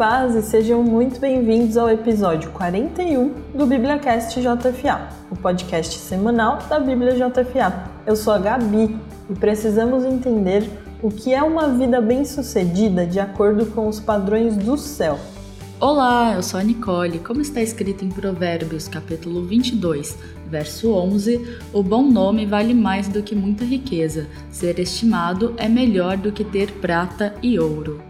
paz 0.00 0.34
e 0.34 0.40
sejam 0.40 0.82
muito 0.82 1.20
bem-vindos 1.20 1.76
ao 1.76 1.90
episódio 1.90 2.50
41 2.52 3.34
do 3.54 3.66
BíbliaCast 3.66 4.40
JFA, 4.40 5.10
o 5.30 5.36
podcast 5.36 5.98
semanal 5.98 6.58
da 6.70 6.80
Bíblia 6.80 7.12
JFA. 7.12 7.84
Eu 8.06 8.16
sou 8.16 8.32
a 8.32 8.38
Gabi 8.38 8.96
e 9.28 9.34
precisamos 9.34 10.06
entender 10.06 10.66
o 11.02 11.10
que 11.10 11.34
é 11.34 11.42
uma 11.42 11.68
vida 11.68 12.00
bem-sucedida 12.00 13.06
de 13.06 13.20
acordo 13.20 13.66
com 13.66 13.88
os 13.88 14.00
padrões 14.00 14.56
do 14.56 14.78
céu. 14.78 15.20
Olá, 15.78 16.32
eu 16.34 16.42
sou 16.42 16.58
a 16.58 16.62
Nicole. 16.62 17.18
Como 17.18 17.42
está 17.42 17.60
escrito 17.60 18.02
em 18.02 18.08
Provérbios, 18.08 18.88
capítulo 18.88 19.44
22, 19.44 20.16
verso 20.48 20.94
11, 20.94 21.58
o 21.74 21.82
bom 21.82 22.04
nome 22.04 22.46
vale 22.46 22.72
mais 22.72 23.06
do 23.06 23.22
que 23.22 23.34
muita 23.34 23.66
riqueza. 23.66 24.28
Ser 24.50 24.78
estimado 24.78 25.52
é 25.58 25.68
melhor 25.68 26.16
do 26.16 26.32
que 26.32 26.42
ter 26.42 26.72
prata 26.80 27.34
e 27.42 27.58
ouro. 27.58 28.00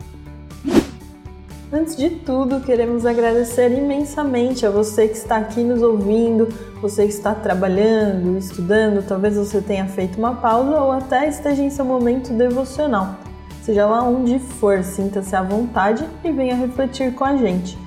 Antes 1.72 1.94
de 1.94 2.10
tudo, 2.10 2.60
queremos 2.60 3.06
agradecer 3.06 3.70
imensamente 3.70 4.66
a 4.66 4.70
você 4.70 5.06
que 5.06 5.16
está 5.16 5.36
aqui 5.36 5.62
nos 5.62 5.80
ouvindo, 5.80 6.48
você 6.82 7.04
que 7.04 7.12
está 7.12 7.32
trabalhando, 7.32 8.36
estudando, 8.36 9.06
talvez 9.06 9.36
você 9.36 9.60
tenha 9.60 9.86
feito 9.86 10.18
uma 10.18 10.34
pausa 10.34 10.80
ou 10.80 10.90
até 10.90 11.28
esteja 11.28 11.62
em 11.62 11.70
seu 11.70 11.84
momento 11.84 12.32
devocional. 12.32 13.14
Seja 13.62 13.86
lá 13.86 14.02
onde 14.02 14.40
for, 14.40 14.82
sinta-se 14.82 15.36
à 15.36 15.42
vontade 15.42 16.04
e 16.24 16.32
venha 16.32 16.56
refletir 16.56 17.14
com 17.14 17.24
a 17.24 17.36
gente. 17.36 17.78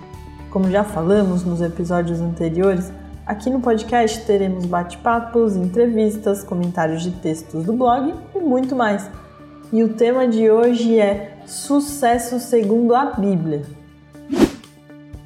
Como 0.49 0.71
já 0.71 0.85
falamos 0.85 1.43
nos 1.43 1.59
episódios 1.59 2.21
anteriores, 2.21 2.89
aqui 3.25 3.49
no 3.49 3.59
podcast 3.59 4.25
teremos 4.25 4.65
bate-papos, 4.65 5.57
entrevistas, 5.57 6.41
comentários 6.41 7.03
de 7.03 7.11
textos 7.11 7.65
do 7.65 7.73
blog 7.73 8.13
e 8.33 8.39
muito 8.39 8.77
mais. 8.77 9.09
E 9.73 9.83
o 9.83 9.89
tema 9.89 10.25
de 10.25 10.49
hoje 10.49 11.01
é 11.01 11.32
Sucesso 11.45 12.39
segundo 12.39 12.95
a 12.95 13.05
Bíblia. 13.05 13.63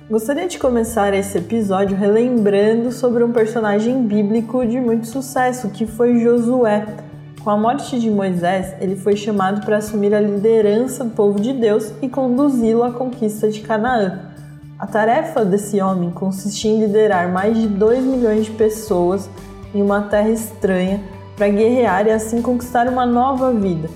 Gostaria 0.09 0.47
de 0.47 0.57
começar 0.57 1.13
esse 1.13 1.37
episódio 1.37 1.95
relembrando 1.95 2.91
sobre 2.91 3.23
um 3.23 3.31
personagem 3.31 4.01
bíblico 4.03 4.65
de 4.65 4.79
muito 4.79 5.05
sucesso, 5.05 5.69
que 5.69 5.85
foi 5.85 6.19
Josué. 6.19 6.87
Com 7.43 7.51
a 7.51 7.57
morte 7.57 7.99
de 7.99 8.09
Moisés, 8.09 8.73
ele 8.81 8.95
foi 8.95 9.15
chamado 9.15 9.63
para 9.63 9.77
assumir 9.77 10.15
a 10.15 10.19
liderança 10.19 11.03
do 11.03 11.11
povo 11.11 11.39
de 11.39 11.53
Deus 11.53 11.93
e 12.01 12.09
conduzi-lo 12.09 12.83
à 12.83 12.91
conquista 12.91 13.49
de 13.49 13.61
Canaã. 13.61 14.31
A 14.79 14.87
tarefa 14.87 15.45
desse 15.45 15.79
homem 15.79 16.09
consistia 16.09 16.71
em 16.71 16.79
liderar 16.79 17.31
mais 17.31 17.55
de 17.55 17.67
2 17.67 18.03
milhões 18.03 18.45
de 18.45 18.51
pessoas 18.51 19.29
em 19.73 19.83
uma 19.83 20.01
terra 20.01 20.29
estranha 20.29 20.99
para 21.35 21.47
guerrear 21.47 22.07
e 22.07 22.11
assim 22.11 22.41
conquistar 22.41 22.87
uma 22.87 23.05
nova 23.05 23.53
vida. 23.53 23.87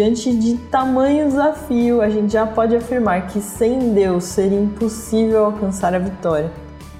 Diante 0.00 0.34
de 0.34 0.56
tamanho 0.56 1.26
desafio, 1.26 2.00
a 2.00 2.08
gente 2.08 2.32
já 2.32 2.46
pode 2.46 2.74
afirmar 2.74 3.26
que 3.26 3.38
sem 3.38 3.92
Deus 3.92 4.24
seria 4.24 4.58
impossível 4.58 5.44
alcançar 5.44 5.94
a 5.94 5.98
vitória. 5.98 6.50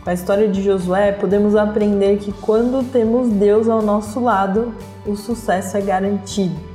Com 0.04 0.10
a 0.10 0.12
história 0.12 0.46
de 0.46 0.62
Josué, 0.62 1.10
podemos 1.10 1.56
aprender 1.56 2.18
que 2.18 2.30
quando 2.30 2.84
temos 2.92 3.30
Deus 3.30 3.70
ao 3.70 3.80
nosso 3.80 4.20
lado, 4.20 4.74
o 5.06 5.16
sucesso 5.16 5.78
é 5.78 5.80
garantido. 5.80 6.69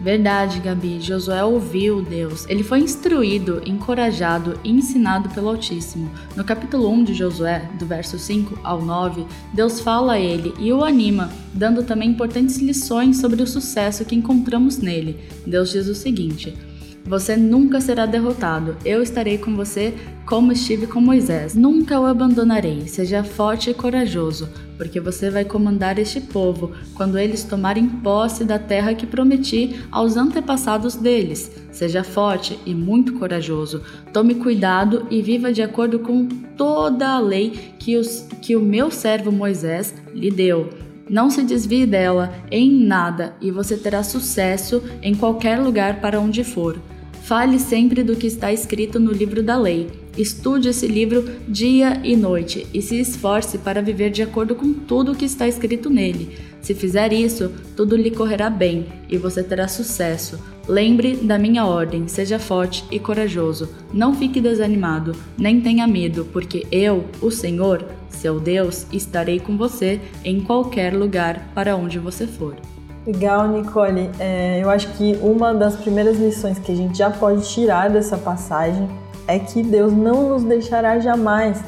Verdade, 0.00 0.60
Gabi. 0.60 0.98
Josué 0.98 1.44
ouviu 1.44 2.00
Deus. 2.02 2.46
Ele 2.48 2.62
foi 2.62 2.80
instruído, 2.80 3.60
encorajado 3.66 4.58
e 4.64 4.70
ensinado 4.70 5.28
pelo 5.28 5.48
Altíssimo. 5.48 6.10
No 6.34 6.42
capítulo 6.42 6.88
1 6.90 7.04
de 7.04 7.14
Josué, 7.14 7.68
do 7.78 7.84
verso 7.84 8.18
5 8.18 8.58
ao 8.64 8.80
9, 8.80 9.26
Deus 9.52 9.80
fala 9.80 10.14
a 10.14 10.20
ele 10.20 10.54
e 10.58 10.72
o 10.72 10.82
anima, 10.82 11.30
dando 11.52 11.82
também 11.82 12.08
importantes 12.10 12.56
lições 12.58 13.20
sobre 13.20 13.42
o 13.42 13.46
sucesso 13.46 14.04
que 14.06 14.14
encontramos 14.14 14.78
nele. 14.78 15.18
Deus 15.46 15.70
diz 15.70 15.86
o 15.86 15.94
seguinte: 15.94 16.56
você 17.04 17.36
nunca 17.36 17.80
será 17.80 18.06
derrotado. 18.06 18.76
Eu 18.84 19.02
estarei 19.02 19.38
com 19.38 19.56
você 19.56 19.94
como 20.26 20.52
estive 20.52 20.86
com 20.86 21.00
Moisés. 21.00 21.54
Nunca 21.54 21.98
o 21.98 22.06
abandonarei. 22.06 22.86
Seja 22.86 23.24
forte 23.24 23.70
e 23.70 23.74
corajoso, 23.74 24.48
porque 24.76 25.00
você 25.00 25.28
vai 25.30 25.44
comandar 25.44 25.98
este 25.98 26.20
povo 26.20 26.72
quando 26.94 27.18
eles 27.18 27.42
tomarem 27.42 27.88
posse 27.88 28.44
da 28.44 28.58
terra 28.58 28.94
que 28.94 29.06
prometi 29.06 29.80
aos 29.90 30.16
antepassados 30.16 30.94
deles. 30.94 31.50
Seja 31.72 32.04
forte 32.04 32.58
e 32.64 32.74
muito 32.74 33.14
corajoso. 33.14 33.82
Tome 34.12 34.36
cuidado 34.36 35.06
e 35.10 35.20
viva 35.20 35.52
de 35.52 35.62
acordo 35.62 35.98
com 35.98 36.28
toda 36.56 37.08
a 37.08 37.18
lei 37.18 37.74
que, 37.78 37.96
os, 37.96 38.28
que 38.40 38.54
o 38.54 38.60
meu 38.60 38.90
servo 38.90 39.32
Moisés 39.32 39.94
lhe 40.14 40.30
deu. 40.30 40.70
Não 41.08 41.28
se 41.28 41.42
desvie 41.42 41.86
dela 41.86 42.32
em 42.52 42.70
nada 42.70 43.34
e 43.40 43.50
você 43.50 43.76
terá 43.76 44.04
sucesso 44.04 44.80
em 45.02 45.12
qualquer 45.12 45.58
lugar 45.58 46.00
para 46.00 46.20
onde 46.20 46.44
for. 46.44 46.78
Fale 47.22 47.58
sempre 47.58 48.02
do 48.02 48.16
que 48.16 48.26
está 48.26 48.52
escrito 48.52 48.98
no 48.98 49.12
livro 49.12 49.42
da 49.42 49.56
lei. 49.56 49.88
Estude 50.18 50.68
esse 50.68 50.86
livro 50.86 51.24
dia 51.46 52.00
e 52.02 52.16
noite 52.16 52.66
e 52.74 52.82
se 52.82 52.98
esforce 52.98 53.58
para 53.58 53.80
viver 53.80 54.10
de 54.10 54.22
acordo 54.22 54.54
com 54.54 54.72
tudo 54.72 55.12
o 55.12 55.14
que 55.14 55.24
está 55.24 55.46
escrito 55.46 55.88
nele. 55.88 56.36
Se 56.60 56.74
fizer 56.74 57.12
isso, 57.12 57.52
tudo 57.76 57.96
lhe 57.96 58.10
correrá 58.10 58.50
bem 58.50 58.86
e 59.08 59.16
você 59.16 59.42
terá 59.42 59.68
sucesso. 59.68 60.38
Lembre 60.68 61.16
da 61.16 61.38
minha 61.38 61.64
ordem, 61.64 62.06
seja 62.08 62.38
forte 62.38 62.84
e 62.90 62.98
corajoso. 62.98 63.68
Não 63.92 64.14
fique 64.14 64.40
desanimado, 64.40 65.14
nem 65.38 65.60
tenha 65.60 65.86
medo, 65.86 66.26
porque 66.32 66.66
eu, 66.70 67.04
o 67.22 67.30
Senhor, 67.30 67.84
seu 68.08 68.38
Deus, 68.38 68.86
estarei 68.92 69.40
com 69.40 69.56
você 69.56 70.00
em 70.24 70.40
qualquer 70.40 70.94
lugar 70.94 71.50
para 71.54 71.76
onde 71.76 71.98
você 71.98 72.26
for. 72.26 72.56
Legal, 73.06 73.48
Nicole. 73.48 74.10
É, 74.18 74.60
eu 74.62 74.68
acho 74.68 74.92
que 74.92 75.18
uma 75.22 75.54
das 75.54 75.74
primeiras 75.76 76.18
lições 76.18 76.58
que 76.58 76.70
a 76.70 76.76
gente 76.76 76.98
já 76.98 77.10
pode 77.10 77.48
tirar 77.48 77.88
dessa 77.88 78.18
passagem 78.18 78.88
é 79.26 79.38
que 79.38 79.62
Deus 79.62 79.92
não 79.92 80.28
nos 80.28 80.44
deixará 80.44 80.98
jamais. 80.98 81.62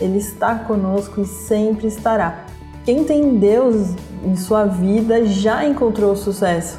Ele 0.00 0.18
está 0.18 0.56
conosco 0.56 1.22
e 1.22 1.24
sempre 1.24 1.86
estará. 1.86 2.44
Quem 2.84 3.04
tem 3.04 3.38
Deus 3.38 3.94
em 4.22 4.36
sua 4.36 4.66
vida 4.66 5.24
já 5.24 5.64
encontrou 5.64 6.14
sucesso. 6.14 6.78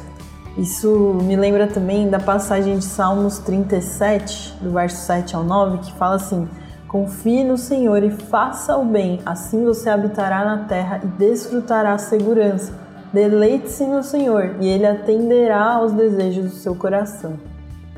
Isso 0.56 1.18
me 1.22 1.34
lembra 1.34 1.66
também 1.66 2.08
da 2.08 2.20
passagem 2.20 2.78
de 2.78 2.84
Salmos 2.84 3.38
37, 3.40 4.54
do 4.60 4.70
verso 4.70 5.04
7 5.04 5.34
ao 5.34 5.42
9, 5.42 5.78
que 5.78 5.92
fala 5.94 6.14
assim: 6.14 6.48
Confie 6.86 7.42
no 7.42 7.58
Senhor 7.58 8.02
e 8.02 8.10
faça 8.10 8.76
o 8.76 8.84
bem, 8.84 9.20
assim 9.26 9.64
você 9.64 9.90
habitará 9.90 10.44
na 10.44 10.64
terra 10.64 11.00
e 11.02 11.06
desfrutará 11.08 11.92
a 11.92 11.98
segurança. 11.98 12.85
Deleite-se 13.16 13.82
no 13.86 14.02
Senhor 14.02 14.56
e 14.60 14.68
Ele 14.68 14.84
atenderá 14.84 15.76
aos 15.76 15.90
desejos 15.90 16.50
do 16.50 16.56
seu 16.58 16.74
coração. 16.74 17.40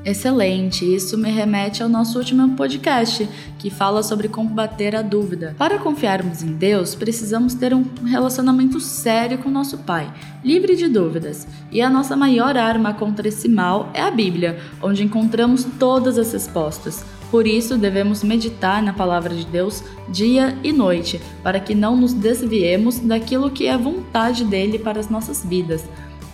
Excelente, 0.04 0.84
isso 0.84 1.18
me 1.18 1.28
remete 1.28 1.82
ao 1.82 1.88
nosso 1.88 2.16
último 2.20 2.54
podcast, 2.54 3.28
que 3.58 3.68
fala 3.68 4.04
sobre 4.04 4.28
combater 4.28 4.94
a 4.94 5.02
dúvida. 5.02 5.56
Para 5.58 5.80
confiarmos 5.80 6.44
em 6.44 6.52
Deus, 6.52 6.94
precisamos 6.94 7.52
ter 7.52 7.74
um 7.74 7.84
relacionamento 8.04 8.78
sério 8.78 9.38
com 9.38 9.50
nosso 9.50 9.78
Pai, 9.78 10.08
livre 10.44 10.76
de 10.76 10.86
dúvidas. 10.86 11.48
E 11.72 11.82
a 11.82 11.90
nossa 11.90 12.14
maior 12.14 12.56
arma 12.56 12.94
contra 12.94 13.26
esse 13.26 13.48
mal 13.48 13.90
é 13.94 14.00
a 14.00 14.12
Bíblia, 14.12 14.60
onde 14.80 15.02
encontramos 15.02 15.66
todas 15.80 16.16
as 16.16 16.32
respostas. 16.32 17.04
Por 17.30 17.46
isso, 17.46 17.76
devemos 17.76 18.22
meditar 18.22 18.82
na 18.82 18.92
palavra 18.92 19.34
de 19.34 19.44
Deus 19.44 19.82
dia 20.08 20.56
e 20.62 20.72
noite, 20.72 21.20
para 21.42 21.60
que 21.60 21.74
não 21.74 21.96
nos 21.96 22.14
desviemos 22.14 22.98
daquilo 22.98 23.50
que 23.50 23.66
é 23.66 23.76
vontade 23.76 24.44
dele 24.44 24.78
para 24.78 24.98
as 24.98 25.10
nossas 25.10 25.44
vidas. 25.44 25.84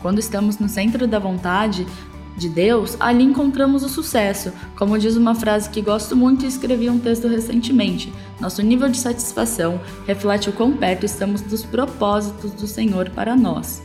Quando 0.01 0.19
estamos 0.19 0.59
no 0.59 0.69
centro 0.69 1.07
da 1.09 1.19
vontade, 1.19 1.87
de 2.37 2.49
Deus, 2.49 2.97
ali 2.99 3.23
encontramos 3.23 3.83
o 3.83 3.89
sucesso. 3.89 4.53
Como 4.77 4.99
diz 4.99 5.17
uma 5.17 5.35
frase 5.35 5.71
que 5.71 5.81
gosto 5.81 6.17
muito 6.17 6.45
e 6.45 6.49
escrevi 6.49 6.91
um 6.91 6.99
texto 6.99 7.29
recentemente: 7.29 8.13
nosso 8.41 8.63
nível 8.63 8.89
de 8.89 8.99
satisfação 8.99 9.81
reflete 10.07 10.51
o 10.51 10.53
quão 10.53 10.73
perto 10.73 11.07
estamos 11.07 11.41
dos 11.41 11.65
propósitos 11.65 12.53
do 12.53 12.67
Senhor 12.67 13.11
para 13.11 13.37
nós. 13.37 13.83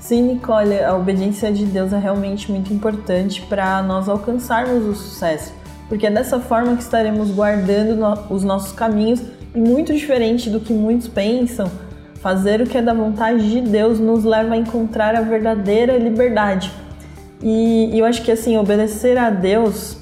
Sim, 0.00 0.34
Nicole, 0.34 0.80
a 0.80 0.96
obediência 0.96 1.52
de 1.52 1.64
Deus 1.64 1.92
é 1.92 1.98
realmente 1.98 2.50
muito 2.50 2.72
importante 2.72 3.40
para 3.42 3.82
nós 3.82 4.08
alcançarmos 4.08 4.84
o 4.84 4.94
sucesso, 4.94 5.52
porque 5.92 6.06
é 6.06 6.10
dessa 6.10 6.40
forma 6.40 6.74
que 6.74 6.82
estaremos 6.82 7.30
guardando 7.30 7.94
no 7.94 8.34
os 8.34 8.42
nossos 8.42 8.72
caminhos 8.72 9.20
e 9.54 9.58
muito 9.58 9.92
diferente 9.92 10.48
do 10.48 10.58
que 10.58 10.72
muitos 10.72 11.06
pensam, 11.06 11.70
fazer 12.14 12.62
o 12.62 12.66
que 12.66 12.78
é 12.78 12.80
da 12.80 12.94
vontade 12.94 13.50
de 13.50 13.60
Deus 13.60 14.00
nos 14.00 14.24
leva 14.24 14.54
a 14.54 14.56
encontrar 14.56 15.14
a 15.14 15.20
verdadeira 15.20 15.98
liberdade 15.98 16.72
e, 17.42 17.90
e 17.92 17.98
eu 17.98 18.06
acho 18.06 18.22
que 18.22 18.32
assim, 18.32 18.56
obedecer 18.56 19.18
a 19.18 19.28
Deus 19.28 19.98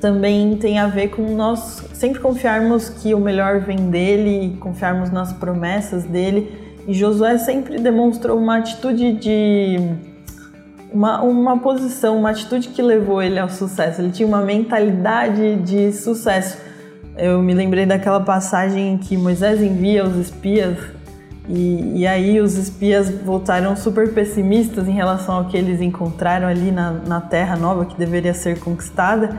também 0.00 0.56
tem 0.56 0.78
a 0.78 0.86
ver 0.86 1.08
com 1.08 1.36
nós 1.36 1.84
sempre 1.92 2.18
confiarmos 2.18 2.88
que 2.88 3.12
o 3.14 3.20
melhor 3.20 3.60
vem 3.60 3.90
dele, 3.90 4.56
confiarmos 4.58 5.10
nas 5.10 5.34
promessas 5.34 6.04
dele. 6.04 6.50
E 6.88 6.94
Josué 6.94 7.36
sempre 7.36 7.78
demonstrou 7.78 8.38
uma 8.38 8.56
atitude 8.56 9.12
de. 9.12 9.76
Uma, 10.94 11.20
uma 11.22 11.58
posição, 11.58 12.16
uma 12.16 12.30
atitude 12.30 12.68
que 12.68 12.80
levou 12.80 13.20
ele 13.20 13.36
ao 13.36 13.48
sucesso. 13.48 14.00
Ele 14.00 14.12
tinha 14.12 14.28
uma 14.28 14.40
mentalidade 14.40 15.56
de 15.56 15.92
sucesso. 15.92 16.56
Eu 17.18 17.42
me 17.42 17.52
lembrei 17.52 17.84
daquela 17.84 18.20
passagem 18.20 18.92
em 18.92 18.98
que 18.98 19.16
Moisés 19.16 19.60
envia 19.60 20.04
os 20.04 20.16
espias 20.16 20.78
e, 21.48 21.98
e, 22.00 22.06
aí 22.06 22.40
os 22.40 22.56
espias 22.56 23.10
voltaram 23.10 23.76
super 23.76 24.14
pessimistas 24.14 24.88
em 24.88 24.92
relação 24.92 25.34
ao 25.34 25.44
que 25.46 25.56
eles 25.56 25.80
encontraram 25.80 26.46
ali 26.46 26.70
na, 26.70 26.92
na 26.92 27.20
terra 27.20 27.56
nova 27.56 27.84
que 27.84 27.98
deveria 27.98 28.32
ser 28.32 28.60
conquistada. 28.60 29.36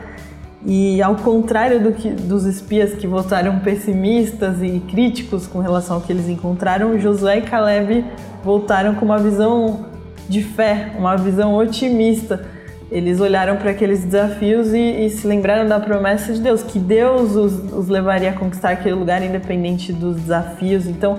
E 0.64 1.02
ao 1.02 1.16
contrário 1.16 1.82
do 1.82 1.92
que, 1.92 2.10
dos 2.10 2.44
espias 2.44 2.92
que 2.94 3.06
votaram 3.06 3.60
pessimistas 3.60 4.62
e 4.62 4.80
críticos 4.80 5.46
com 5.46 5.60
relação 5.60 5.96
ao 5.96 6.02
que 6.02 6.12
eles 6.12 6.28
encontraram, 6.28 6.98
Josué 6.98 7.38
e 7.38 7.42
Caleb 7.42 8.04
voltaram 8.44 8.94
com 8.94 9.04
uma 9.04 9.18
visão 9.18 9.86
de 10.28 10.42
fé, 10.42 10.92
uma 10.98 11.16
visão 11.16 11.54
otimista. 11.54 12.44
Eles 12.90 13.20
olharam 13.20 13.56
para 13.56 13.72
aqueles 13.72 14.04
desafios 14.04 14.72
e, 14.72 15.06
e, 15.06 15.10
se 15.10 15.26
lembraram 15.26 15.68
da 15.68 15.80
promessa 15.80 16.32
de 16.32 16.40
Deus, 16.40 16.62
que 16.62 16.78
Deus 16.78 17.34
os, 17.34 17.72
os 17.72 17.88
levaria 17.88 18.30
a 18.30 18.32
conquistar 18.32 18.70
aquele 18.70 18.94
lugar 18.94 19.22
independente 19.22 19.92
dos 19.92 20.16
desafios. 20.16 20.86
Então, 20.86 21.16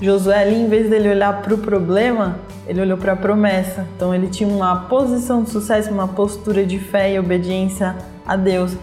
Josué 0.00 0.42
ali, 0.42 0.54
em 0.54 0.68
vez 0.68 0.88
dele 0.88 1.08
olhar 1.08 1.42
para 1.42 1.52
o 1.54 1.58
problema, 1.58 2.38
ele 2.68 2.80
olhou 2.80 2.96
para 2.96 3.14
a 3.14 3.16
promessa. 3.16 3.84
Então, 3.96 4.14
ele 4.14 4.28
tinha 4.28 4.48
uma 4.48 4.86
posição 4.88 5.42
de 5.42 5.50
sucesso, 5.50 5.90
uma 5.90 6.06
postura 6.06 6.64
de 6.64 6.78
fé 6.78 7.12
e 7.12 7.18
obediência 7.18 7.96
a 8.24 8.36
Deus. 8.36 8.76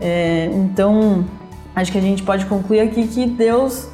É, 0.00 0.46
então, 0.52 1.24
acho 1.74 1.92
que 1.92 1.98
a 1.98 2.00
gente 2.00 2.24
pode 2.24 2.46
concluir 2.46 2.80
aqui 2.80 3.06
que 3.06 3.26
Deus 3.26 3.88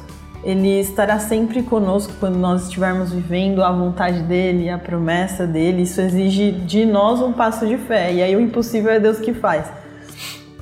ele 0.47 0.79
estará 0.79 1.19
sempre 1.19 1.61
conosco 1.61 2.13
quando 2.21 2.37
nós 2.37 2.63
estivermos 2.63 3.11
vivendo 3.11 3.61
a 3.61 3.69
vontade 3.69 4.21
dele, 4.21 4.69
a 4.69 4.77
promessa 4.77 5.45
dele. 5.45 5.81
Isso 5.81 5.99
exige 5.99 6.53
de 6.53 6.85
nós 6.85 7.21
um 7.21 7.33
passo 7.33 7.67
de 7.67 7.77
fé. 7.77 8.13
E 8.13 8.23
aí 8.23 8.33
o 8.33 8.39
impossível 8.39 8.89
é 8.89 8.97
Deus 8.97 9.19
que 9.19 9.33
faz. 9.33 9.69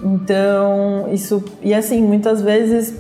Então, 0.04 1.08
isso 1.14 1.46
e 1.62 1.72
assim, 1.72 2.02
muitas 2.02 2.42
vezes 2.42 3.00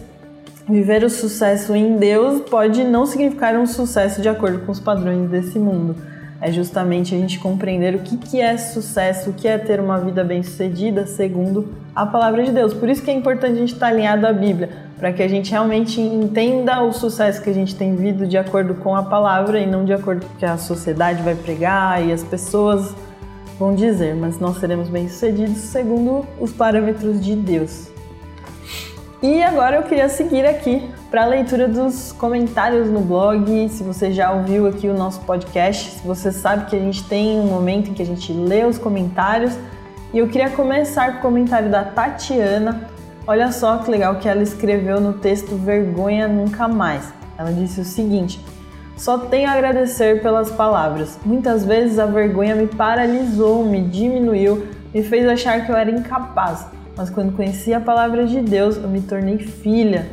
viver 0.69 1.03
o 1.03 1.09
sucesso 1.09 1.75
em 1.75 1.97
Deus 1.97 2.41
pode 2.41 2.83
não 2.83 3.07
significar 3.07 3.55
um 3.55 3.65
sucesso 3.65 4.21
de 4.21 4.29
acordo 4.29 4.59
com 4.59 4.71
os 4.71 4.79
padrões 4.79 5.27
desse 5.27 5.57
mundo. 5.57 5.95
É 6.39 6.51
justamente 6.51 7.15
a 7.15 7.17
gente 7.17 7.39
compreender 7.39 7.95
o 7.95 7.99
que, 7.99 8.15
que 8.15 8.39
é 8.39 8.57
sucesso, 8.57 9.31
o 9.31 9.33
que 9.33 9.47
é 9.47 9.57
ter 9.57 9.79
uma 9.79 9.97
vida 9.99 10.23
bem-sucedida 10.23 11.07
segundo 11.07 11.73
a 11.95 12.05
palavra 12.05 12.43
de 12.43 12.51
Deus. 12.51 12.75
Por 12.75 12.87
isso 12.87 13.01
que 13.01 13.09
é 13.09 13.13
importante 13.15 13.53
a 13.53 13.59
gente 13.59 13.73
estar 13.73 13.87
alinhado 13.87 14.27
à 14.27 14.33
Bíblia, 14.33 14.69
para 14.97 15.11
que 15.11 15.21
a 15.21 15.27
gente 15.27 15.51
realmente 15.51 15.99
entenda 15.99 16.81
o 16.81 16.93
sucesso 16.93 17.41
que 17.41 17.49
a 17.49 17.53
gente 17.53 17.75
tem 17.75 17.95
vivido 17.95 18.25
de 18.25 18.37
acordo 18.37 18.75
com 18.75 18.95
a 18.95 19.03
palavra 19.03 19.59
e 19.59 19.65
não 19.65 19.83
de 19.83 19.93
acordo 19.93 20.25
com 20.25 20.33
o 20.33 20.37
que 20.37 20.45
a 20.45 20.57
sociedade 20.57 21.21
vai 21.21 21.35
pregar 21.35 22.05
e 22.05 22.11
as 22.11 22.23
pessoas 22.23 22.95
vão 23.59 23.75
dizer, 23.75 24.15
mas 24.15 24.39
nós 24.39 24.57
seremos 24.57 24.89
bem-sucedidos 24.89 25.57
segundo 25.57 26.25
os 26.39 26.51
parâmetros 26.51 27.23
de 27.23 27.35
Deus. 27.35 27.89
E 29.21 29.41
agora 29.41 29.77
eu 29.77 29.83
queria 29.83 30.07
seguir 30.07 30.45
aqui 30.45 30.87
para 31.09 31.23
a 31.23 31.25
leitura 31.25 31.67
dos 31.67 32.11
comentários 32.11 32.89
no 32.89 32.99
blog. 32.99 33.69
Se 33.69 33.81
você 33.81 34.11
já 34.11 34.31
ouviu 34.31 34.67
aqui 34.67 34.87
o 34.87 34.93
nosso 34.93 35.21
podcast, 35.21 35.99
se 35.99 36.05
você 36.05 36.31
sabe 36.31 36.69
que 36.69 36.75
a 36.75 36.79
gente 36.79 37.03
tem 37.05 37.39
um 37.39 37.47
momento 37.47 37.89
em 37.89 37.93
que 37.93 38.03
a 38.03 38.05
gente 38.05 38.31
lê 38.31 38.65
os 38.65 38.77
comentários. 38.77 39.57
E 40.13 40.19
eu 40.19 40.27
queria 40.27 40.49
começar 40.51 41.13
com 41.13 41.17
o 41.19 41.21
comentário 41.21 41.71
da 41.71 41.83
Tatiana. 41.83 42.94
Olha 43.27 43.51
só 43.51 43.77
que 43.77 43.89
legal 43.89 44.15
que 44.15 44.29
ela 44.29 44.43
escreveu 44.43 45.01
no 45.01 45.13
texto 45.13 45.55
Vergonha 45.55 46.27
Nunca 46.27 46.67
Mais. 46.67 47.13
Ela 47.37 47.51
disse 47.51 47.81
o 47.81 47.85
seguinte: 47.85 48.39
Só 48.95 49.17
tenho 49.17 49.49
a 49.49 49.53
agradecer 49.53 50.21
pelas 50.21 50.51
palavras. 50.51 51.19
Muitas 51.25 51.65
vezes 51.65 51.99
a 51.99 52.05
vergonha 52.05 52.55
me 52.55 52.67
paralisou, 52.67 53.65
me 53.65 53.81
diminuiu, 53.81 54.67
me 54.93 55.03
fez 55.03 55.27
achar 55.27 55.65
que 55.65 55.71
eu 55.71 55.75
era 55.75 55.89
incapaz 55.89 56.67
mas 56.95 57.09
quando 57.09 57.35
conheci 57.35 57.73
a 57.73 57.81
palavra 57.81 58.25
de 58.25 58.41
Deus, 58.41 58.77
eu 58.77 58.87
me 58.87 59.01
tornei 59.01 59.37
filha. 59.37 60.07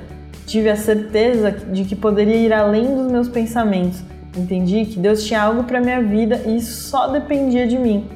Tive 0.46 0.68
a 0.68 0.76
certeza 0.76 1.50
de 1.50 1.84
que 1.84 1.94
poderia 1.94 2.36
ir 2.36 2.52
além 2.52 2.94
dos 2.94 3.10
meus 3.10 3.28
pensamentos. 3.28 4.02
Entendi 4.36 4.84
que 4.86 4.98
Deus 4.98 5.24
tinha 5.24 5.42
algo 5.42 5.64
para 5.64 5.80
minha 5.80 6.02
vida 6.02 6.42
e 6.46 6.56
isso 6.56 6.88
só 6.88 7.06
dependia 7.06 7.66
de 7.66 7.78
mim. 7.78 8.08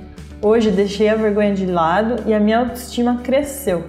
Hoje 0.43 0.71
deixei 0.71 1.09
a 1.09 1.15
vergonha 1.15 1.55
de 1.55 1.65
lado 1.65 2.25
e 2.27 2.35
a 2.35 2.41
minha 2.41 2.59
autoestima 2.59 3.21
cresceu. 3.23 3.85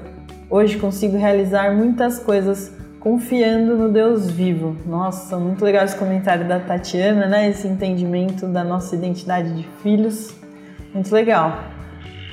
Hoje 0.49 0.77
consigo 0.77 1.17
realizar 1.17 1.75
muitas 1.75 2.19
coisas 2.19 2.71
confiando 2.99 3.75
no 3.75 3.91
Deus 3.91 4.31
vivo. 4.31 4.77
Nossa, 4.85 5.37
muito 5.37 5.63
legal 5.63 5.83
esse 5.83 5.97
comentário 5.97 6.47
da 6.47 6.59
Tatiana, 6.59 7.25
né? 7.27 7.49
Esse 7.49 7.67
entendimento 7.67 8.47
da 8.47 8.63
nossa 8.63 8.95
identidade 8.95 9.53
de 9.53 9.67
filhos. 9.83 10.33
Muito 10.93 11.13
legal. 11.13 11.63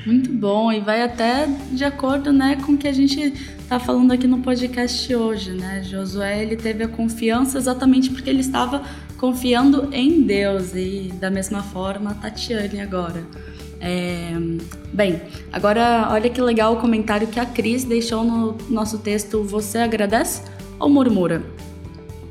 Muito 0.05 0.31
bom 0.31 0.71
e 0.71 0.79
vai 0.79 1.01
até 1.01 1.47
de 1.71 1.83
acordo, 1.83 2.31
né, 2.31 2.57
com 2.63 2.73
o 2.73 2.77
que 2.77 2.87
a 2.87 2.93
gente 2.93 3.19
está 3.59 3.79
falando 3.79 4.11
aqui 4.11 4.27
no 4.27 4.37
podcast 4.37 5.13
hoje, 5.15 5.51
né? 5.51 5.81
Josué 5.83 6.43
ele 6.43 6.55
teve 6.55 6.83
a 6.83 6.87
confiança 6.87 7.57
exatamente 7.57 8.11
porque 8.11 8.29
ele 8.29 8.41
estava 8.41 8.83
confiando 9.17 9.89
em 9.91 10.21
Deus 10.21 10.75
e 10.75 11.11
da 11.19 11.31
mesma 11.31 11.63
forma 11.63 12.11
a 12.11 12.13
Tatiane 12.13 12.79
agora. 12.79 13.23
É... 13.79 14.31
Bem, 14.93 15.21
agora 15.51 16.07
olha 16.11 16.29
que 16.29 16.41
legal 16.41 16.73
o 16.73 16.81
comentário 16.81 17.27
que 17.27 17.39
a 17.39 17.45
Cris 17.45 17.83
deixou 17.83 18.23
no 18.23 18.57
nosso 18.69 18.97
texto. 18.99 19.43
Você 19.43 19.77
agradece 19.77 20.41
ou 20.79 20.89
murmura? 20.89 21.43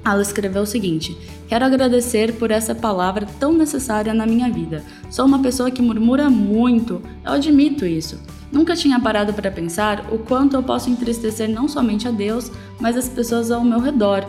Ela 0.04 0.22
escreveu 0.22 0.62
o 0.62 0.66
seguinte: 0.66 1.16
Quero 1.48 1.64
agradecer 1.64 2.34
por 2.34 2.50
essa 2.50 2.74
palavra 2.74 3.26
tão 3.38 3.52
necessária 3.52 4.14
na 4.14 4.26
minha 4.26 4.50
vida. 4.50 4.82
Sou 5.10 5.26
uma 5.26 5.40
pessoa 5.40 5.70
que 5.70 5.82
murmura 5.82 6.30
muito, 6.30 7.02
eu 7.24 7.32
admito 7.32 7.84
isso. 7.84 8.18
Nunca 8.50 8.76
tinha 8.76 9.00
parado 9.00 9.32
para 9.34 9.50
pensar 9.50 10.12
o 10.12 10.18
quanto 10.18 10.56
eu 10.56 10.62
posso 10.62 10.88
entristecer 10.88 11.48
não 11.48 11.68
somente 11.68 12.06
a 12.06 12.10
Deus, 12.10 12.50
mas 12.80 12.96
as 12.96 13.08
pessoas 13.08 13.50
ao 13.50 13.64
meu 13.64 13.80
redor. 13.80 14.24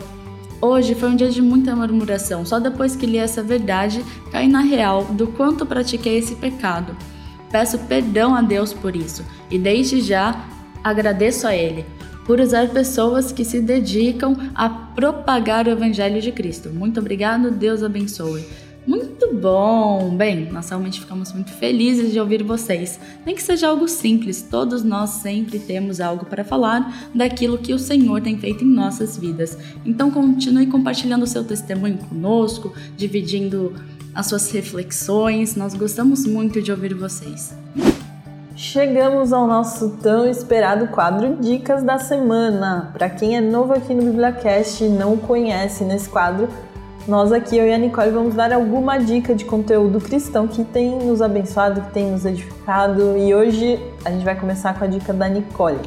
Hoje 0.60 0.94
foi 0.94 1.10
um 1.10 1.16
dia 1.16 1.28
de 1.28 1.42
muita 1.42 1.76
murmuração, 1.76 2.44
só 2.46 2.58
depois 2.58 2.96
que 2.96 3.06
li 3.06 3.18
essa 3.18 3.42
verdade 3.42 4.02
caí 4.32 4.48
na 4.48 4.60
real 4.60 5.04
do 5.04 5.26
quanto 5.26 5.66
pratiquei 5.66 6.18
esse 6.18 6.34
pecado. 6.36 6.96
Peço 7.50 7.78
perdão 7.80 8.34
a 8.34 8.42
Deus 8.42 8.72
por 8.72 8.96
isso 8.96 9.24
e 9.50 9.58
desde 9.58 10.00
já 10.00 10.44
agradeço 10.82 11.46
a 11.46 11.54
Ele 11.54 11.84
por 12.24 12.40
usar 12.40 12.68
pessoas 12.70 13.30
que 13.30 13.44
se 13.44 13.60
dedicam 13.60 14.36
a 14.54 14.68
propagar 14.68 15.66
o 15.66 15.70
Evangelho 15.70 16.20
de 16.20 16.32
Cristo. 16.32 16.70
Muito 16.70 16.98
obrigado, 16.98 17.50
Deus 17.50 17.82
abençoe. 17.82 18.44
Muito 18.86 19.34
bom! 19.34 20.14
Bem, 20.16 20.48
nós 20.52 20.68
realmente 20.68 21.00
ficamos 21.00 21.32
muito 21.32 21.50
felizes 21.50 22.12
de 22.12 22.20
ouvir 22.20 22.44
vocês. 22.44 23.00
Nem 23.24 23.34
que 23.34 23.42
seja 23.42 23.66
algo 23.66 23.88
simples, 23.88 24.42
todos 24.42 24.84
nós 24.84 25.10
sempre 25.10 25.58
temos 25.58 26.00
algo 26.00 26.24
para 26.24 26.44
falar 26.44 27.10
daquilo 27.12 27.58
que 27.58 27.74
o 27.74 27.78
Senhor 27.80 28.20
tem 28.20 28.38
feito 28.38 28.62
em 28.62 28.68
nossas 28.68 29.16
vidas. 29.16 29.58
Então 29.84 30.08
continue 30.10 30.66
compartilhando 30.66 31.24
o 31.24 31.26
seu 31.26 31.42
testemunho 31.42 31.98
conosco, 31.98 32.72
dividindo 32.96 33.74
as 34.14 34.26
suas 34.26 34.48
reflexões. 34.52 35.56
Nós 35.56 35.74
gostamos 35.74 36.24
muito 36.24 36.62
de 36.62 36.70
ouvir 36.70 36.94
vocês. 36.94 37.56
Chegamos 38.54 39.32
ao 39.34 39.46
nosso 39.46 39.98
tão 40.00 40.26
esperado 40.26 40.86
quadro 40.88 41.36
Dicas 41.36 41.82
da 41.82 41.98
Semana. 41.98 42.90
Para 42.92 43.10
quem 43.10 43.36
é 43.36 43.40
novo 43.40 43.74
aqui 43.74 43.92
no 43.92 44.02
BibliaCast 44.04 44.84
e 44.84 44.88
não 44.88 45.16
conhece 45.16 45.84
nesse 45.84 46.08
quadro, 46.08 46.48
nós 47.08 47.30
aqui, 47.30 47.56
eu 47.56 47.66
e 47.66 47.72
a 47.72 47.78
Nicole, 47.78 48.10
vamos 48.10 48.34
dar 48.34 48.52
alguma 48.52 48.98
dica 48.98 49.32
de 49.32 49.44
conteúdo 49.44 50.00
cristão 50.00 50.48
que 50.48 50.64
tem 50.64 50.98
nos 50.98 51.22
abençoado, 51.22 51.80
que 51.82 51.92
tem 51.92 52.10
nos 52.10 52.24
edificado. 52.24 53.16
E 53.16 53.32
hoje 53.32 53.80
a 54.04 54.10
gente 54.10 54.24
vai 54.24 54.34
começar 54.34 54.76
com 54.76 54.84
a 54.84 54.88
dica 54.88 55.12
da 55.12 55.28
Nicole. 55.28 55.78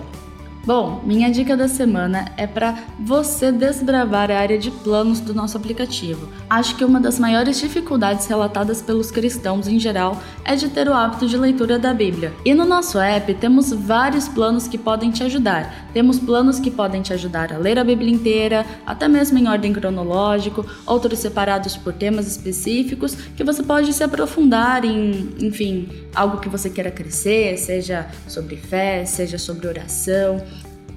Bom, 0.66 1.02
minha 1.06 1.32
dica 1.32 1.56
da 1.56 1.70
semana 1.70 2.32
é 2.36 2.46
para 2.46 2.78
você 3.00 3.50
desbravar 3.50 4.30
a 4.30 4.38
área 4.38 4.60
de 4.60 4.70
planos 4.70 5.22
do 5.22 5.34
nosso 5.34 5.56
aplicativo. 5.56 6.28
Acho 6.50 6.76
que 6.76 6.84
uma 6.84 7.00
das 7.00 7.18
maiores 7.18 7.60
dificuldades 7.60 8.28
relatadas 8.28 8.82
pelos 8.82 9.10
cristãos 9.10 9.70
em 9.70 9.80
geral 9.80 10.22
é 10.44 10.56
de 10.56 10.68
ter 10.68 10.90
o 10.90 10.94
hábito 10.94 11.28
de 11.28 11.38
leitura 11.38 11.80
da 11.80 11.94
Bíblia. 11.94 12.34
E 12.44 12.54
no 12.54 12.66
nosso 12.66 13.00
app 13.00 13.34
temos 13.36 13.72
vários 13.72 14.28
planos 14.28 14.68
que 14.68 14.78
podem 14.78 15.12
te 15.12 15.24
ajudar. 15.24 15.90
Temos 15.94 16.20
planos 16.20 16.60
que 16.60 16.70
podem 16.70 17.02
te 17.02 17.14
ajudar 17.14 17.54
a 17.54 17.58
ler 17.58 17.80
a 17.80 17.84
Bíblia 17.84 18.14
inteira, 18.14 18.66
até 18.86 19.08
mesmo 19.08 19.38
em 19.40 19.48
ordem 19.48 19.72
cronológico, 19.72 20.66
outros 20.86 21.20
separados 21.20 21.78
por 21.78 21.94
temas 21.94 22.28
específicos 22.28 23.16
que 23.16 23.46
você 23.46 23.64
pode 23.64 23.94
se 23.94 24.04
aprofundar 24.04 24.84
em, 24.84 25.30
enfim, 25.40 25.88
algo 26.14 26.38
que 26.40 26.50
você 26.50 26.70
queira 26.70 26.92
crescer, 26.92 27.58
seja 27.58 28.08
sobre 28.28 28.56
fé, 28.56 29.06
seja 29.06 29.38
sobre 29.38 29.68
oração. 29.68 30.42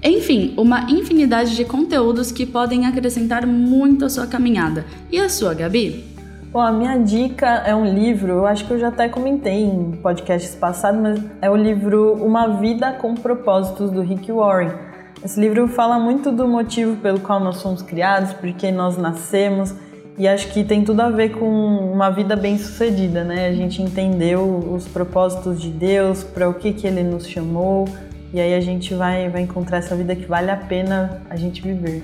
Enfim, 0.02 0.54
uma 0.56 0.90
infinidade 0.90 1.54
de 1.54 1.64
conteúdos 1.64 2.32
que 2.32 2.44
podem 2.44 2.86
acrescentar 2.86 3.46
muito 3.46 4.04
à 4.04 4.08
sua 4.08 4.26
caminhada. 4.26 4.84
E 5.10 5.18
a 5.18 5.28
sua, 5.28 5.54
Gabi? 5.54 6.12
Bom, 6.52 6.60
a 6.60 6.70
minha 6.70 6.98
dica 6.98 7.46
é 7.46 7.74
um 7.74 7.94
livro, 7.94 8.32
eu 8.32 8.46
acho 8.46 8.66
que 8.66 8.72
eu 8.72 8.78
já 8.78 8.88
até 8.88 9.08
comentei 9.08 9.62
em 9.62 9.92
podcasts 10.02 10.54
passados, 10.54 11.00
mas 11.00 11.22
é 11.40 11.48
o 11.48 11.56
livro 11.56 12.12
Uma 12.14 12.58
Vida 12.58 12.92
com 12.92 13.14
Propósitos, 13.14 13.90
do 13.90 14.02
Rick 14.02 14.30
Warren. 14.30 14.70
Esse 15.24 15.40
livro 15.40 15.66
fala 15.68 15.98
muito 15.98 16.30
do 16.30 16.46
motivo 16.46 16.96
pelo 16.96 17.20
qual 17.20 17.40
nós 17.40 17.62
fomos 17.62 17.80
criados, 17.80 18.34
por 18.34 18.52
que 18.52 18.70
nós 18.70 18.98
nascemos, 18.98 19.74
e 20.18 20.28
acho 20.28 20.48
que 20.52 20.62
tem 20.62 20.84
tudo 20.84 21.00
a 21.00 21.10
ver 21.10 21.30
com 21.30 21.46
uma 21.46 22.10
vida 22.10 22.36
bem 22.36 22.58
sucedida, 22.58 23.24
né? 23.24 23.48
A 23.48 23.52
gente 23.52 23.80
entendeu 23.80 24.44
os 24.72 24.86
propósitos 24.86 25.60
de 25.60 25.70
Deus, 25.70 26.22
para 26.22 26.48
o 26.48 26.54
que, 26.54 26.72
que 26.72 26.86
Ele 26.86 27.02
nos 27.02 27.26
chamou, 27.26 27.88
e 28.32 28.40
aí 28.40 28.54
a 28.54 28.60
gente 28.60 28.94
vai, 28.94 29.28
vai 29.28 29.42
encontrar 29.42 29.78
essa 29.78 29.96
vida 29.96 30.14
que 30.14 30.26
vale 30.26 30.50
a 30.50 30.56
pena 30.56 31.22
a 31.28 31.36
gente 31.36 31.62
viver. 31.62 32.02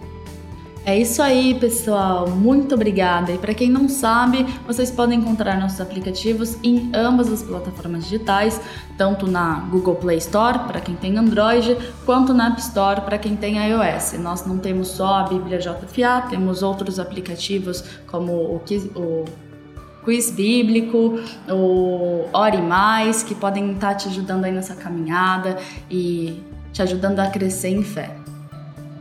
É 0.85 0.99
isso 0.99 1.23
aí, 1.23 1.55
pessoal. 1.55 2.29
Muito 2.29 2.75
obrigada. 2.75 3.31
E 3.31 3.39
para 3.39 3.55
quem 3.55 3.71
não 3.71 3.89
sabe, 3.89 4.45
vocês 4.67 4.91
podem 4.91 5.21
encontrar 5.21 5.61
nossos 5.61 5.81
aplicativos 5.81 6.59
em 6.61 6.91
ambas 6.93 7.31
as 7.31 7.41
plataformas 7.41 8.03
digitais, 8.03 8.61
tanto 8.99 9.29
na 9.29 9.61
Google 9.71 9.95
Play 9.95 10.19
Store 10.19 10.59
para 10.61 10.81
quem 10.81 10.97
tem 10.97 11.17
Android, 11.17 11.79
quanto 12.05 12.35
na 12.35 12.49
App 12.49 12.61
Store 12.61 13.03
para 13.03 13.17
quem 13.17 13.37
tem 13.37 13.65
iOS. 13.65 14.15
Nós 14.19 14.45
não 14.45 14.59
temos 14.59 14.89
só 14.89 15.21
a 15.21 15.23
Bíblia 15.23 15.59
JFA, 15.59 16.27
temos 16.29 16.65
outros 16.65 16.99
aplicativos 16.99 17.85
como 18.09 18.33
o, 18.33 18.61
o 18.97 19.25
quiz 20.05 20.31
bíblico, 20.31 21.21
o 21.49 22.25
Ore 22.33 22.63
Mais, 22.63 23.23
que 23.23 23.35
podem 23.35 23.73
estar 23.73 23.95
te 23.95 24.09
ajudando 24.09 24.45
aí 24.45 24.53
nessa 24.53 24.75
caminhada 24.75 25.59
e 25.91 26.43
te 26.73 26.83
ajudando 26.83 27.21
a 27.21 27.29
crescer 27.29 27.69
em 27.69 27.83
fé. 27.83 28.11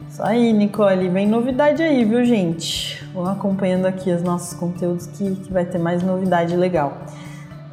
Isso 0.10 0.22
aí, 0.24 0.52
Nicole. 0.52 1.08
Vem 1.10 1.28
novidade 1.28 1.82
aí, 1.82 2.04
viu, 2.04 2.24
gente? 2.26 3.02
Vão 3.14 3.26
acompanhando 3.26 3.86
aqui 3.86 4.12
os 4.12 4.22
nossos 4.22 4.54
conteúdos 4.54 5.08
que, 5.08 5.36
que 5.36 5.52
vai 5.52 5.66
ter 5.66 5.78
mais 5.78 6.04
novidade 6.04 6.56
legal. 6.56 7.06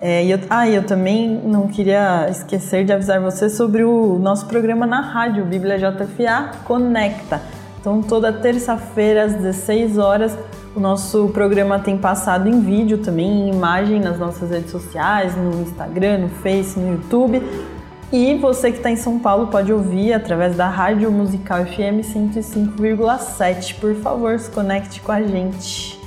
É, 0.01 0.25
eu, 0.25 0.39
ah, 0.49 0.69
eu 0.69 0.85
também 0.85 1.29
não 1.29 1.67
queria 1.67 2.29
esquecer 2.31 2.85
de 2.85 2.93
avisar 2.93 3.21
você 3.21 3.51
sobre 3.51 3.83
o 3.83 4.19
nosso 4.21 4.47
programa 4.47 4.87
na 4.87 5.01
rádio, 5.01 5.45
Bíblia 5.45 5.77
JFA 5.77 6.53
Conecta. 6.65 7.43
Então, 7.81 8.01
toda 8.03 8.33
terça-feira, 8.33 9.25
às 9.25 9.35
16 9.35 9.99
horas, 9.99 10.39
o 10.79 10.81
nosso 10.81 11.29
programa 11.31 11.81
tem 11.81 11.99
passado 11.99 12.49
em 12.49 12.61
vídeo 12.61 12.99
também, 12.99 13.27
em 13.27 13.51
imagem 13.51 13.99
nas 13.99 14.17
nossas 14.17 14.51
redes 14.51 14.71
sociais, 14.71 15.37
no 15.37 15.61
Instagram, 15.63 16.19
no 16.19 16.29
Face, 16.29 16.79
no 16.79 16.93
YouTube. 16.93 17.43
E 18.13 18.37
você 18.37 18.71
que 18.71 18.77
está 18.77 18.89
em 18.89 18.95
São 18.95 19.19
Paulo 19.19 19.49
pode 19.49 19.73
ouvir 19.73 20.13
através 20.13 20.57
da 20.57 20.69
Rádio 20.69 21.11
Musical 21.11 21.67
FM 21.67 22.07
105,7. 22.07 23.75
Por 23.81 23.93
favor, 23.97 24.39
se 24.39 24.49
conecte 24.53 25.01
com 25.01 25.11
a 25.11 25.21
gente. 25.21 25.99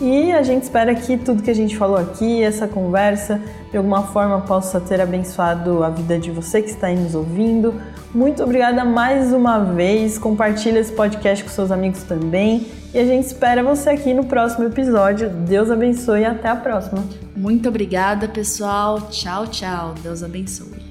E 0.00 0.30
a 0.30 0.42
gente 0.44 0.62
espera 0.62 0.94
que 0.94 1.16
tudo 1.16 1.42
que 1.42 1.50
a 1.50 1.54
gente 1.54 1.76
falou 1.76 1.96
aqui, 1.96 2.44
essa 2.44 2.68
conversa, 2.68 3.40
de 3.72 3.76
alguma 3.76 4.04
forma 4.04 4.40
possa 4.42 4.80
ter 4.80 5.00
abençoado 5.00 5.82
a 5.82 5.90
vida 5.90 6.16
de 6.16 6.30
você 6.30 6.62
que 6.62 6.70
está 6.70 6.86
aí 6.86 6.96
nos 6.96 7.16
ouvindo. 7.16 7.74
Muito 8.14 8.40
obrigada 8.40 8.84
mais 8.84 9.32
uma 9.32 9.58
vez. 9.58 10.16
Compartilhe 10.16 10.78
esse 10.78 10.92
podcast 10.92 11.42
com 11.42 11.50
seus 11.50 11.72
amigos 11.72 12.04
também. 12.04 12.81
E 12.94 12.98
a 12.98 13.06
gente 13.06 13.26
espera 13.26 13.62
você 13.62 13.90
aqui 13.90 14.12
no 14.12 14.24
próximo 14.24 14.66
episódio. 14.66 15.30
Deus 15.30 15.70
abençoe 15.70 16.20
e 16.20 16.24
até 16.26 16.48
a 16.48 16.56
próxima. 16.56 17.02
Muito 17.34 17.68
obrigada, 17.68 18.28
pessoal. 18.28 19.08
Tchau, 19.08 19.46
tchau. 19.46 19.94
Deus 20.02 20.22
abençoe. 20.22 20.81